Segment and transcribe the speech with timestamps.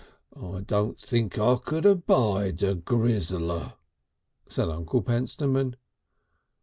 [0.35, 3.73] I don't think I could abide a grizzler,"
[4.49, 5.75] said Uncle Pentstemon.